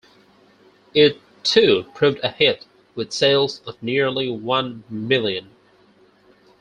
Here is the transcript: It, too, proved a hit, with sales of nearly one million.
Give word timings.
It, 0.95 1.21
too, 1.43 1.85
proved 1.93 2.21
a 2.23 2.31
hit, 2.31 2.65
with 2.95 3.13
sales 3.13 3.61
of 3.67 3.83
nearly 3.83 4.31
one 4.31 4.83
million. 4.89 5.51